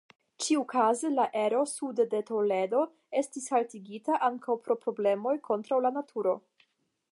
[0.43, 2.81] Ĉiukaze la ero sude de Toledo
[3.21, 6.35] estis haltigita ankaŭ pro problemoj kontraŭ la naturo.